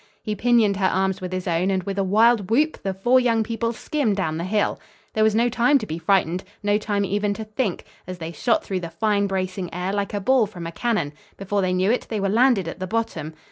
[0.23, 3.43] He pinioned her arms with his own and with a wild whoop the four young
[3.43, 4.79] people skimmed down the hill.
[5.13, 8.63] There was no time to be frightened, no time even to think, as they shot
[8.65, 11.13] through the fine bracing air like a ball from a cannon.
[11.37, 13.35] Before they knew it, they were landed at the bottom.